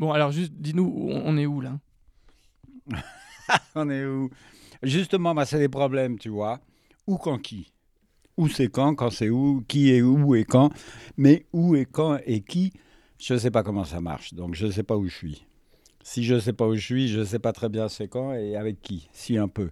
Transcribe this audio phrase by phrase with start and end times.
[0.00, 1.78] Bon, alors juste dis-nous, on est où là?
[3.74, 4.30] On est où?
[4.82, 6.58] Justement, bah, c'est des problèmes, tu vois.
[7.06, 7.70] Où, quand, qui?
[8.38, 10.70] Où c'est quand, quand c'est où, qui est où et quand.
[11.18, 12.72] Mais où et quand et qui,
[13.18, 14.32] je ne sais pas comment ça marche.
[14.32, 15.46] Donc, je ne sais pas où je suis.
[16.02, 18.08] Si je ne sais pas où je suis, je ne sais pas très bien c'est
[18.08, 19.70] quand et avec qui, si un peu.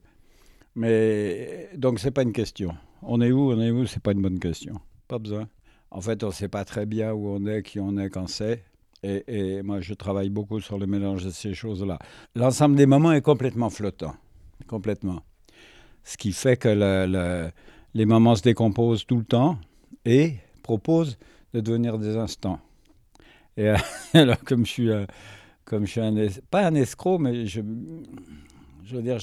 [0.74, 2.76] Mais donc, c'est pas une question.
[3.00, 4.78] On est où, on est où, c'est pas une bonne question.
[5.08, 5.48] Pas besoin.
[5.90, 8.26] En fait, on ne sait pas très bien où on est, qui on est, quand
[8.26, 8.62] c'est.
[9.02, 11.98] Et, moi, je travaille beaucoup sur le mélange de ces choses-là.
[12.34, 14.14] L'ensemble des moments est complètement flottant.
[14.66, 15.22] Complètement.
[16.02, 17.50] Ce qui fait que
[17.94, 19.58] les moments se décomposent tout le temps
[20.04, 21.18] et proposent
[21.54, 22.58] de devenir des instants.
[23.56, 23.72] Et
[24.14, 24.90] alors, comme je suis,
[25.64, 26.14] comme je suis un,
[26.50, 29.18] pas un escroc, mais je, veux dire,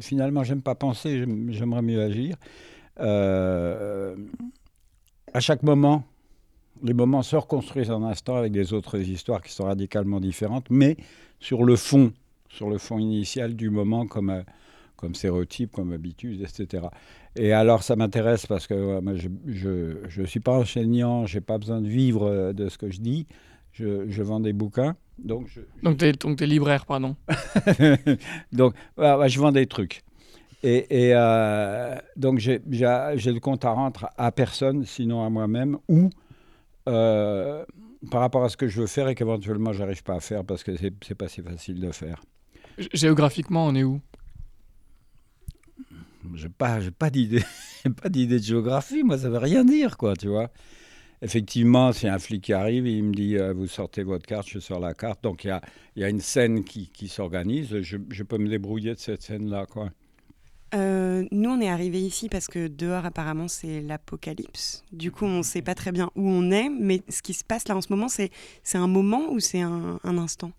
[0.00, 2.36] finalement, j'aime pas penser, j'aimerais mieux agir.
[3.00, 4.14] Euh,
[5.32, 6.04] à chaque moment,
[6.82, 10.96] les moments se reconstruisent en instant avec des autres histoires qui sont radicalement différentes, mais
[11.40, 12.12] sur le fond,
[12.48, 14.42] sur le fond initial du moment comme, euh,
[14.96, 16.86] comme stéréotype, comme habitude, etc.
[17.36, 19.00] Et alors ça m'intéresse parce que
[19.46, 22.90] je ne suis pas enseignant, je n'ai pas besoin de vivre euh, de ce que
[22.90, 23.26] je dis,
[23.72, 24.96] je, je vends des bouquins.
[25.18, 27.14] Donc, je, donc tu es, libraire, pardon.
[28.52, 30.02] donc je vends des trucs.
[30.64, 36.08] Et, et euh, donc j'ai le compte à rendre à personne, sinon à moi-même, ou
[36.88, 37.64] euh,
[38.10, 40.62] par rapport à ce que je veux faire et qu'éventuellement j'arrive pas à faire parce
[40.62, 42.22] que c'est pas si facile de faire.
[42.92, 44.00] Géographiquement, on est où?
[46.34, 47.42] J'ai pas, pas d'idée,
[48.02, 49.02] pas d'idée de géographie.
[49.02, 50.50] Moi, ça veut rien dire, quoi, tu vois.
[51.22, 54.58] Effectivement, c'est un flic qui arrive, il me dit euh, vous sortez votre carte, je
[54.58, 55.22] sors la carte.
[55.22, 55.62] Donc il y a,
[55.96, 57.80] y a, une scène qui, qui s'organise.
[57.80, 59.90] Je, je, peux me débrouiller de cette scène-là, quoi.
[60.74, 64.84] Euh, nous, on est arrivé ici parce que dehors, apparemment, c'est l'apocalypse.
[64.92, 67.44] Du coup, on ne sait pas très bien où on est, mais ce qui se
[67.44, 68.30] passe là en ce moment, c'est
[68.74, 70.52] un moment ou c'est un, instant?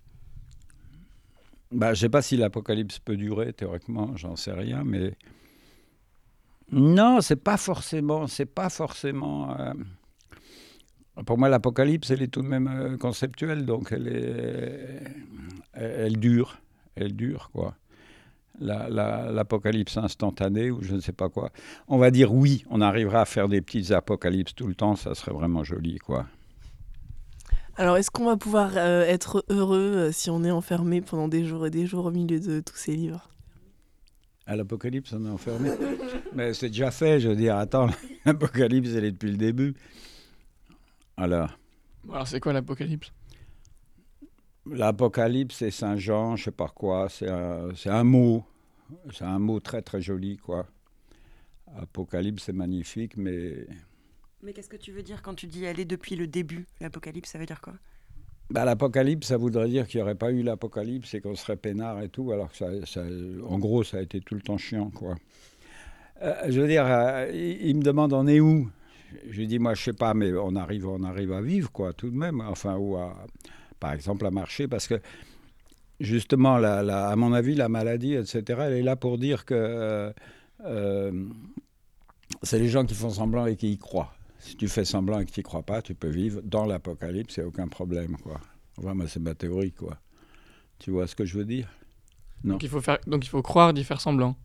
[1.72, 5.14] Bah, Je ne sais pas si l'apocalypse peut durer, théoriquement, j'en sais rien, mais.
[6.72, 8.26] Non, c'est pas forcément.
[8.54, 9.60] Pas forcément.
[9.60, 9.74] Euh,
[11.26, 15.02] pour moi, l'apocalypse, elle est tout de même euh, conceptuelle, donc elle.
[15.74, 16.58] Elle dure.
[16.96, 17.76] Elle dure, quoi
[18.60, 21.52] l'apocalypse instantanée ou je ne sais pas quoi.
[21.88, 25.16] On va dire oui, on arrivera à faire des petites apocalypses tout le temps, ça
[25.16, 26.26] serait vraiment joli, quoi.
[27.78, 31.46] Alors, est-ce qu'on va pouvoir euh, être heureux euh, si on est enfermé pendant des
[31.46, 33.30] jours et des jours au milieu de tous ces livres?
[34.48, 35.72] À l'apocalypse, on est enfermé.
[36.34, 37.90] Mais c'est déjà fait, je veux dire, attends,
[38.26, 39.74] l'apocalypse, elle est depuis le début.
[41.18, 41.58] Alors.
[42.10, 43.12] Alors, c'est quoi l'apocalypse?
[44.72, 48.44] L'Apocalypse et Saint Jean, je sais pas quoi, c'est un, un, mot.
[49.14, 50.68] C'est un mot très très joli, quoi.
[51.78, 53.68] Apocalypse, c'est magnifique, mais.
[54.42, 57.40] Mais qu'est-ce que tu veux dire quand tu dis aller depuis le début L'Apocalypse, ça
[57.40, 57.74] veut dire quoi?
[58.50, 62.02] Bah, L'Apocalypse, ça voudrait dire qu'il n'y aurait pas eu l'Apocalypse et qu'on serait peinard
[62.02, 63.02] et tout, alors que ça,
[63.48, 65.16] en gros, ça a été tout le temps chiant, quoi.
[66.22, 68.70] Euh, je veux dire, euh, il, me demande on est où?
[69.30, 72.10] Je dis moi je sais pas, mais on arrive, on arrive à vivre quoi, tout
[72.10, 72.42] de même.
[72.42, 73.16] Enfin ou à,
[73.80, 75.00] par exemple, à marcher, parce que
[76.00, 80.12] justement, la, à mon avis, la maladie, etc., elle est là pour dire que euh,
[80.66, 81.12] euh,
[82.44, 84.14] c'est les gens qui font semblant et qui y croient.
[84.40, 87.38] Si tu fais semblant et que tu n'y crois pas, tu peux vivre dans l'apocalypse,
[87.38, 88.16] il n'y a aucun problème.
[88.18, 88.40] Quoi.
[88.78, 89.72] Enfin, c'est ma théorie.
[89.72, 89.98] Quoi.
[90.78, 91.68] Tu vois ce que je veux dire?
[92.44, 92.54] Non.
[92.54, 94.36] Donc, il faut faire, donc il faut croire d'y faire semblant.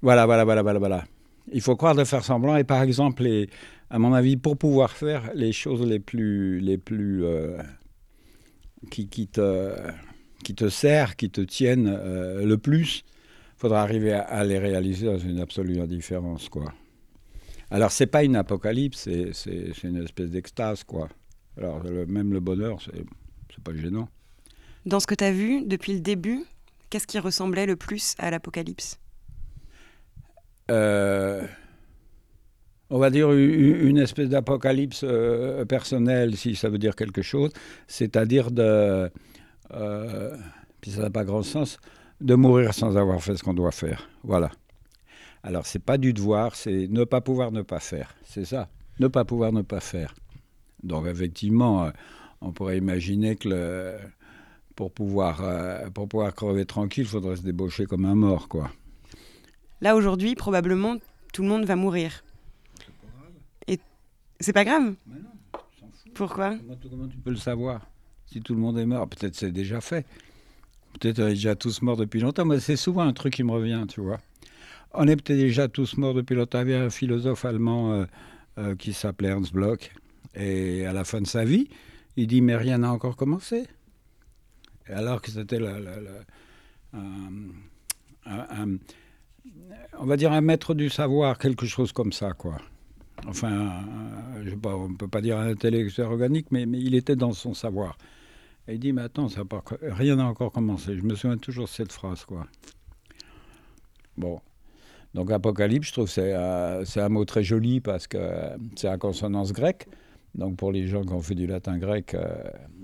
[0.00, 1.04] Voilà, voilà, voilà, voilà, voilà.
[1.52, 2.56] Il faut croire de faire semblant.
[2.56, 3.50] Et par exemple, les,
[3.90, 7.58] à mon avis, pour pouvoir faire les choses les plus, les plus euh,
[8.90, 9.74] qui, qui, te,
[10.44, 13.04] qui te sert, qui te tiennent euh, le plus,
[13.56, 16.48] il faudra arriver à, les réaliser dans une absolue indifférence.
[16.48, 16.72] Quoi.
[17.70, 20.84] Alors, c'est pas une apocalypse, c'est une espèce d'extase.
[20.84, 21.08] quoi.
[21.56, 24.08] Alors, même le bonheur, c'est pas gênant.
[24.86, 26.44] Dans ce que tu as vu depuis le début,
[26.88, 28.98] qu'est-ce qui ressemblait le plus à l'apocalypse?
[30.70, 31.46] Euh,
[32.90, 37.50] on va dire, une espèce d'apocalypse euh, personnelle, si ça veut dire quelque chose,
[37.86, 39.10] c'est-à-dire de,
[39.74, 40.36] euh,
[40.80, 41.78] puis ça n'a pas grand sens,
[42.20, 44.08] de mourir sans avoir fait ce qu'on doit faire.
[44.24, 44.50] Voilà.
[45.42, 48.14] Alors, c'est pas du devoir, c'est ne pas pouvoir ne pas faire.
[48.24, 48.68] C'est ça.
[48.98, 50.14] Ne pas pouvoir ne pas faire.
[50.82, 51.90] Donc, effectivement, euh,
[52.40, 53.96] on pourrait imaginer que
[54.74, 55.42] pour, pouvoir,
[56.34, 58.70] crever tranquille, il faudrait se débaucher comme un mort, quoi.
[59.80, 60.96] Là, aujourd'hui, probablement,
[61.32, 62.22] tout le monde va mourir.
[64.40, 65.28] C'est pas grave Mais non.
[66.14, 67.86] Pourquoi comment, tu peux le savoir
[68.26, 70.04] Si tout le monde est mort, peut-être c'est déjà fait.
[70.94, 72.44] Peut-être on est déjà tous morts depuis longtemps.
[72.44, 74.18] Mais c'est souvent un truc qui me revient, tu vois.
[74.92, 76.62] On est peut-être déjà tous morts depuis longtemps.
[76.62, 78.04] Il y avait un philosophe allemand euh,
[78.58, 79.92] euh, qui s'appelait Ernst Bloch.
[80.34, 81.68] Et à la fin de sa vie,
[82.16, 83.66] il dit Mais rien n'a encore commencé.
[84.86, 85.60] alors que c'était
[89.98, 92.58] on va dire un maître du savoir, quelque chose comme ça, quoi.
[93.26, 93.82] Enfin,
[94.44, 97.54] je pas, on ne peut pas dire un intellectuel organique, mais, il était dans son
[97.54, 97.98] savoir.
[98.66, 99.42] Et il dit, mais attends, ça
[99.82, 100.96] rien n'a encore commencé.
[100.96, 102.46] Je me souviens toujours de cette phrase, quoi.
[104.16, 104.40] Bon.
[105.14, 108.18] Donc apocalypse, je trouve c'est euh, c'est un mot très joli parce que
[108.76, 109.88] c'est à consonance grecque.
[110.34, 112.26] Donc pour les gens qui ont fait du latin grec, euh,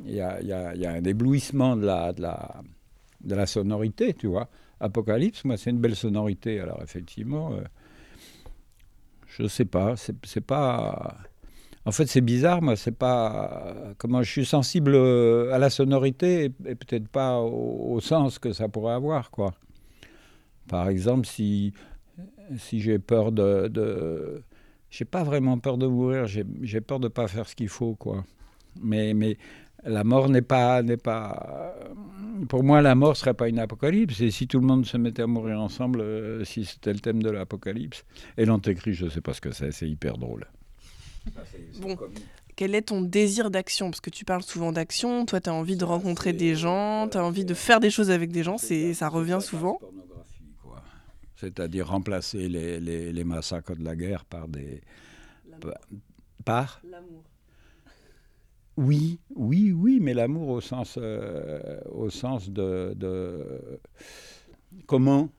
[0.07, 4.49] il y, a, un éblouissement de la, de, la, sonorité, tu vois.
[4.81, 6.61] Apocalypse, moi, c'est une belle sonorité.
[6.61, 7.63] Alors effectivement, euh,
[9.39, 11.17] je sais pas, c'est pas...
[11.87, 13.95] En fait, c'est bizarre, moi, c'est pas...
[13.99, 18.69] Comment je suis sensible à la sonorité et, peut-être pas au, au, sens que ça
[18.69, 19.55] pourrait avoir, quoi.
[20.69, 21.75] Par exemple, si,
[22.57, 23.69] si j'ai peur de...
[23.69, 24.43] de
[24.89, 28.25] j'ai pas vraiment peur de mourir, j'ai peur de pas faire ce qu'il faut, quoi.
[28.81, 29.37] Mais, mais
[29.85, 31.75] la mort n'est pas, n'est pas.
[32.49, 34.21] Pour moi, la mort serait pas une apocalypse.
[34.21, 37.23] Et si tout le monde se mettait à mourir ensemble, euh, si c'était le thème
[37.23, 38.05] de l'apocalypse.
[38.37, 39.73] Et l'antéchrist, je sais pas ce que c'est.
[39.73, 40.47] C'est hyper drôle.
[41.81, 41.97] Bon.
[42.57, 43.91] Quel est ton désir d'action?
[43.91, 45.27] Parce que tu parles souvent d'action.
[45.27, 48.11] Toi, tu as envie de rencontrer des gens, tu as envie de faire des choses
[48.11, 48.59] avec des gens.
[48.59, 49.79] C'est, ça revient souvent?
[51.37, 54.81] c'est-à-dire remplacer les, les, les, massacres de la guerre par des...
[56.45, 57.23] Par L'amour.
[58.77, 63.81] Oui, oui, oui, mais l'amour au sens, euh, au sens de, de,
[64.87, 65.31] comment,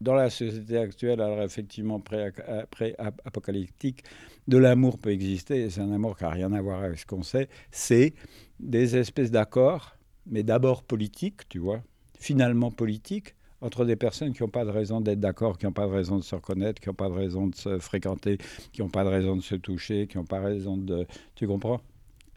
[0.00, 4.04] dans la société actuelle, alors effectivement pré-apocalyptique,
[4.48, 7.22] de l'amour peut exister, c'est un amour qui n'a rien à voir avec ce qu'on
[7.22, 8.14] sait, c'est
[8.60, 9.96] des espèces d'accords,
[10.26, 11.82] mais d'abord politiques, tu vois,
[12.18, 15.86] finalement politiques, entre des personnes qui n'ont pas de raison d'être d'accord, qui n'ont pas
[15.86, 18.38] de raison de se reconnaître, qui n'ont pas de raison de se fréquenter,
[18.72, 21.06] qui n'ont pas de raison de se toucher, qui n'ont pas raison de...
[21.34, 21.80] Tu comprends?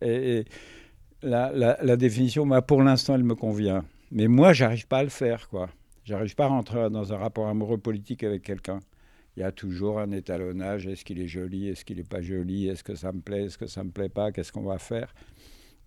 [0.02, 0.46] Et,
[1.22, 3.86] la, définition, pour l'instant, elle me convient.
[4.12, 5.70] Mais moi, j'arrive pas à le faire, quoi.
[6.04, 8.80] J'arrive pas à rentrer dans un rapport amoureux politique avec quelqu'un.
[9.38, 10.88] Il y a toujours un étalonnage.
[10.88, 11.70] Est-ce qu'il est joli?
[11.70, 12.68] Est-ce qu'il n'est pas joli?
[12.68, 13.46] Est-ce que ça me plaît?
[13.46, 14.32] Est-ce que ça me plaît pas?
[14.32, 15.14] Qu'est-ce qu'on va faire?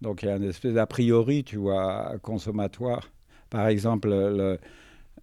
[0.01, 3.11] Donc il y a une espèce d'a priori, tu vois, consommatoire.
[3.51, 4.59] Par exemple, le,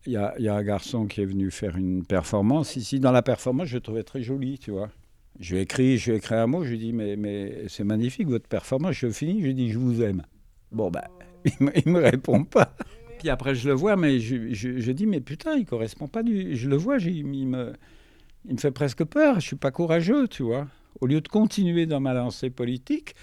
[0.06, 2.76] il y, a, un garçon qui est venu faire une performance.
[2.76, 4.90] Ici, dans la performance, je le trouvais très joli, tu vois.
[5.40, 7.84] Je lui ai écrit, je écrit un mot, je lui ai dit, mais, mais c'est
[7.84, 8.94] magnifique votre performance.
[8.94, 10.24] Je finis, je lui ai dit, je vous aime.
[10.72, 11.04] Bon, ben,
[11.46, 12.76] il ne me, répond pas.
[13.20, 16.56] Puis après, je le vois, mais je, je, dis, mais putain, il correspond pas du.
[16.56, 17.74] Je le vois, il, me,
[18.46, 19.36] il me fait presque peur.
[19.40, 20.68] Je suis pas courageux, tu vois.
[21.00, 23.16] Au lieu de continuer dans ma lancée politique,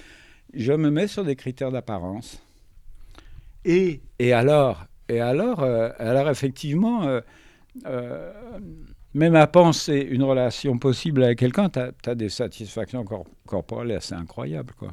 [0.55, 2.41] je me mets sur des critères d'apparence.
[3.65, 7.21] Et, et alors, et alors, euh, alors effectivement, euh,
[7.87, 8.33] euh,
[9.19, 13.05] même à penser une relation possible avec quelqu'un, tu as, des satisfactions
[13.47, 14.93] corporelles assez incroyables, quoi.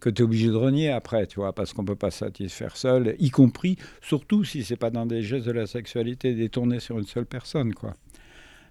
[0.00, 2.76] Que tu es obligé de renier après, tu vois, parce qu'on ne peut pas satisfaire
[2.76, 6.98] seul, y compris, surtout si c'est pas dans des gestes de la sexualité détournés sur
[6.98, 7.96] une seule personne, quoi.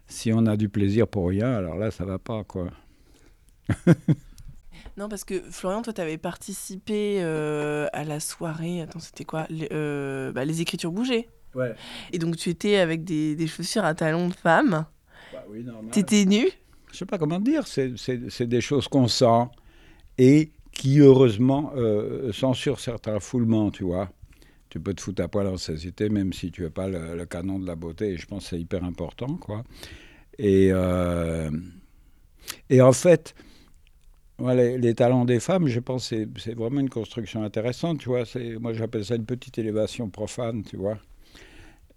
[0.08, 2.70] Si on a du plaisir pour rien, alors là, ça va pas, quoi.
[4.98, 8.82] Non, parce que Florian, toi, tu avais participé euh, à la soirée.
[8.82, 9.46] Attends, c'était quoi?
[9.50, 11.30] Les, euh, bah, les, écritures bougeaient.
[11.56, 11.74] Ouais.
[12.12, 14.86] Et donc, tu étais avec des, des chaussures à talons de femme.
[15.34, 15.92] Bah oui, normal.
[15.92, 16.48] T'étais nu?
[16.92, 17.68] Je sais pas comment dire.
[17.68, 19.48] C'est des choses qu'on sent
[20.18, 24.10] et qui, heureusement, euh, censurent certains foulements, tu vois.
[24.70, 27.26] Tu peux te foutre à poil en société, même si tu n'es pas le, le,
[27.26, 28.10] canon de la beauté.
[28.10, 29.64] Et je pense que c'est hyper important, quoi.
[30.38, 31.50] Et, euh,
[32.70, 33.36] et en fait
[34.48, 38.24] les, talents des femmes, je pense que c'est vraiment une construction intéressante, tu vois.
[38.60, 40.98] Moi, j'appelle ça une petite élévation profane, tu vois.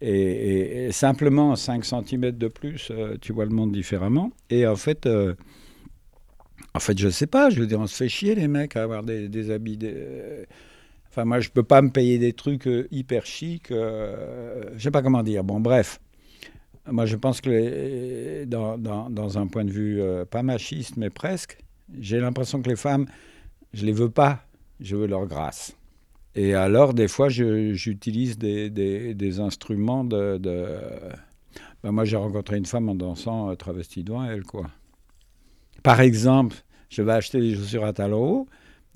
[0.04, 4.32] Et, simplement 5 cm de plus, euh, tu vois le monde différemment.
[4.50, 5.34] Et en fait, euh,
[6.74, 8.82] en fait, je sais pas, je veux dire, on se fait chier les mecs à
[8.82, 9.78] avoir des, habits.
[11.08, 13.68] Enfin, moi, je peux pas me payer des trucs euh, hyper chics.
[13.70, 15.44] je sais pas comment dire.
[15.44, 16.00] Bon, bref.
[16.90, 21.58] Moi, je pense que dans, dans, dans, un point de vue pas machiste, mais presque,
[21.96, 23.06] j'ai l'impression que les femmes,
[23.72, 24.44] je les veux pas,
[24.80, 25.76] je veux leur grâce.
[26.34, 30.38] Et alors, des fois, j'utilise des, des, instruments de.
[30.38, 30.66] de...
[31.82, 34.70] Ben moi, j'ai rencontré une femme en dansant euh, travesti devant elle, quoi.
[35.82, 36.56] Par exemple,
[36.88, 38.46] je vais acheter des chaussures à talons hauts,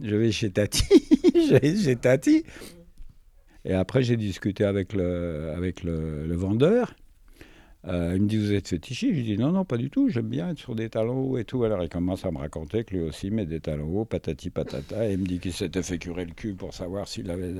[0.00, 0.84] je vais chez Tati,
[1.34, 2.44] je vais chez Tati.
[3.64, 6.94] Et après, j'ai discuté avec le, avec le vendeur.
[7.88, 9.14] Euh, il me dit, vous êtes fétichiste?
[9.14, 11.44] Je dis, non, non, pas du tout, j'aime bien être sur des talons hauts et
[11.44, 11.62] tout.
[11.62, 15.08] Alors il commence à me raconter que lui aussi met des talons hauts, patati patata,
[15.08, 17.54] et il me dit qu'il s'était fait curer le cul pour savoir s'il avait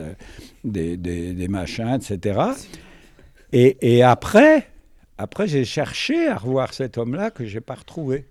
[0.64, 2.40] des, des, machins, etc.
[3.52, 4.68] Et, après,
[5.16, 8.26] après j'ai cherché à revoir cet homme-là que je n'ai pas retrouvé.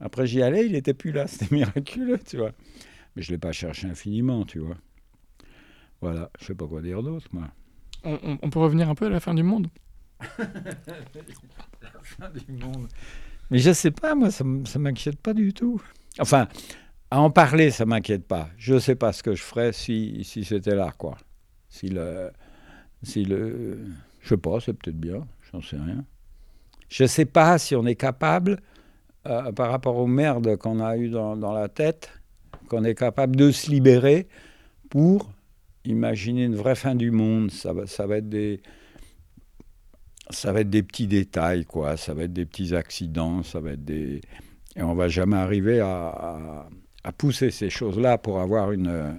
[0.00, 2.52] Après j'y allais, il n'était plus là, c'était miraculeux, tu vois.
[3.16, 4.76] Mais je ne l'ai pas cherché infiniment, tu vois.
[6.02, 7.48] Voilà, je sais pas quoi dire d'autre, moi.
[8.04, 9.68] On, peut revenir un peu à la fin du monde?
[11.82, 12.88] La fin du monde.
[13.50, 15.80] Mais je sais pas, moi, ça, ça m'inquiète pas du tout.
[16.18, 16.48] Enfin,
[17.10, 18.48] à en parler, ça m'inquiète pas.
[18.56, 21.18] Je sais pas ce que je ferais si, si c'était là, quoi.
[21.68, 22.30] Si le,
[23.02, 23.78] si le,
[24.20, 26.04] je sais pas, c'est peut-être bien, j'en sais rien.
[26.88, 28.60] Je sais pas si on est capable,
[29.26, 32.10] euh, par rapport aux merdes qu'on a eues dans, dans la tête,
[32.68, 34.26] qu'on est capable de se libérer
[34.90, 35.30] pour
[35.84, 37.50] imaginer une vraie fin du monde.
[37.50, 38.60] Ça ça va être des,
[40.30, 41.96] ça va être des petits détails, quoi.
[41.96, 44.20] Ça va être des petits accidents, ça va être des,
[44.76, 46.68] et on va jamais arriver à
[47.18, 49.18] pousser ces choses-là pour avoir une,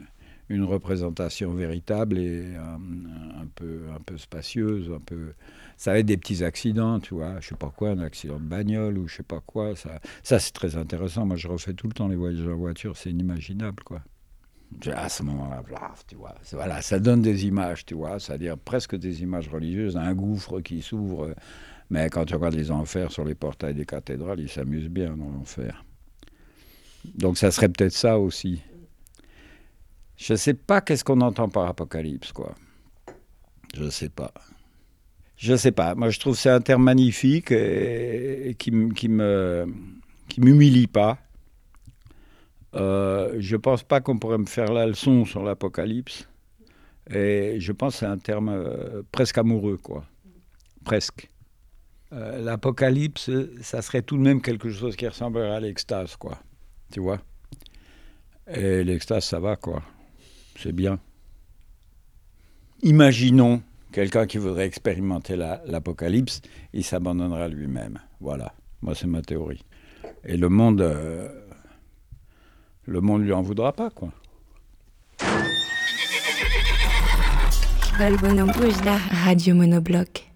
[0.49, 5.33] une représentation véritable et un, peu, un peu spacieuse, un peu...
[5.77, 8.45] Ça va être des petits accidents, tu vois, je sais pas quoi, un accident de
[8.45, 9.75] bagnole ou je sais pas quoi.
[9.75, 11.25] Ça, ça c'est très intéressant.
[11.25, 14.01] Moi, je refais tout le temps les voyages en voiture, c'est inimaginable, quoi.
[14.93, 15.63] À ce moment-là,
[16.51, 20.81] voilà, ça donne des images, tu vois, c'est-à-dire presque des images religieuses, un gouffre qui
[20.81, 21.33] s'ouvre.
[21.89, 25.29] Mais quand tu regardes les enfers sur les portails des cathédrales, ils s'amusent bien dans
[25.29, 25.85] l'enfer.
[27.15, 28.61] Donc ça serait peut-être ça aussi.
[30.17, 32.55] Je ne sais pas qu'est-ce qu'on entend par apocalypse, quoi.
[33.75, 34.33] Je ne sais pas.
[35.35, 35.95] Je ne sais pas.
[35.95, 39.65] Moi, je trouve c'est un terme magnifique et, qui, qui me
[40.29, 41.17] qui m'humilie pas.
[42.75, 46.27] Euh, je pense pas qu'on pourrait me faire la leçon sur l'apocalypse.
[47.09, 50.05] Et je pense que c'est un terme euh, presque amoureux, quoi.
[50.83, 51.29] Presque.
[52.13, 53.29] Euh, l'apocalypse,
[53.61, 56.39] ça serait tout de même quelque chose qui ressemblerait à l'extase, quoi
[56.93, 57.19] tu vois?
[58.47, 59.81] Et l'extase, ça va, quoi.
[60.57, 60.99] C'est bien.
[62.83, 66.41] Imaginons quelqu'un qui voudrait expérimenter l'apocalypse,
[66.73, 67.99] il s'abandonnera lui-même.
[68.19, 69.63] Voilà, moi c'est ma théorie.
[70.23, 70.81] Et le monde,
[72.85, 74.09] le monde lui en voudra pas, quoi.
[79.11, 80.32] Radio Monobloc.